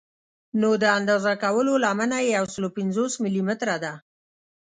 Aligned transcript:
نو 0.61 0.69
د 0.83 0.85
اندازه 0.99 1.33
کولو 1.43 1.73
لمنه 1.83 2.17
یې 2.25 2.31
یو 2.37 2.45
سل 2.53 2.63
او 2.67 2.75
پنځوس 2.77 3.13
ملي 3.23 3.41
متره 3.47 3.75
ده. 3.83 3.93